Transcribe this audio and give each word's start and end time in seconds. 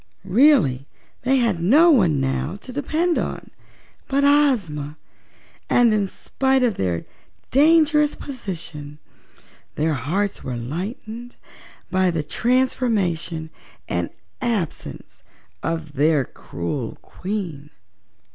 Really, 0.25 0.87
they 1.21 1.37
had 1.37 1.61
no 1.61 1.91
one 1.91 2.19
now 2.19 2.55
to 2.61 2.73
depend 2.73 3.19
upon 3.19 3.51
but 4.07 4.23
Ozma, 4.23 4.97
and 5.69 5.93
in 5.93 6.07
spite 6.07 6.63
of 6.63 6.73
their 6.73 7.05
dangerous 7.51 8.15
position 8.15 8.97
their 9.75 9.93
hearts 9.93 10.43
were 10.43 10.55
lightened 10.57 11.35
by 11.91 12.09
the 12.09 12.23
transformation 12.23 13.51
and 13.87 14.09
absence 14.41 15.21
of 15.61 15.93
their 15.93 16.25
cruel 16.25 16.97
Queen. 17.03 17.69